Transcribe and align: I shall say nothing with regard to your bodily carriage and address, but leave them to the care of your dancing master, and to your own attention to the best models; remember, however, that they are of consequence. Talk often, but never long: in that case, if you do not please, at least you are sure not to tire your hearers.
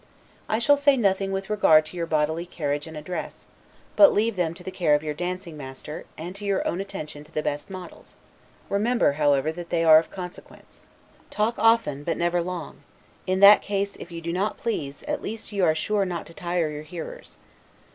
I 0.49 0.57
shall 0.57 0.77
say 0.77 0.97
nothing 0.97 1.31
with 1.31 1.47
regard 1.51 1.85
to 1.85 1.95
your 1.95 2.07
bodily 2.07 2.47
carriage 2.47 2.87
and 2.87 2.97
address, 2.97 3.45
but 3.95 4.11
leave 4.11 4.35
them 4.35 4.55
to 4.55 4.63
the 4.63 4.71
care 4.71 4.95
of 4.95 5.03
your 5.03 5.13
dancing 5.13 5.55
master, 5.55 6.05
and 6.17 6.35
to 6.35 6.43
your 6.43 6.67
own 6.67 6.81
attention 6.81 7.23
to 7.23 7.31
the 7.31 7.43
best 7.43 7.69
models; 7.69 8.15
remember, 8.67 9.11
however, 9.11 9.51
that 9.51 9.69
they 9.69 9.83
are 9.83 9.99
of 9.99 10.09
consequence. 10.09 10.87
Talk 11.29 11.53
often, 11.59 12.03
but 12.03 12.17
never 12.17 12.41
long: 12.41 12.81
in 13.27 13.41
that 13.41 13.61
case, 13.61 13.95
if 13.97 14.11
you 14.11 14.21
do 14.21 14.33
not 14.33 14.57
please, 14.57 15.03
at 15.03 15.21
least 15.21 15.51
you 15.51 15.63
are 15.63 15.75
sure 15.75 16.03
not 16.03 16.25
to 16.25 16.33
tire 16.33 16.71
your 16.71 16.81
hearers. 16.81 17.37